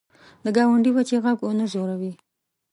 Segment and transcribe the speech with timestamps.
[0.43, 2.11] د ګاونډي بچي غږ ونه ځوروې